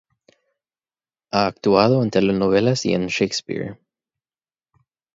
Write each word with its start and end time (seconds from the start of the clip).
Ha 1.29 1.45
actuado 1.45 2.01
en 2.01 2.09
telenovelas 2.09 2.87
y 2.87 2.93
en 2.95 3.05
"Shakespeare". 3.05 3.77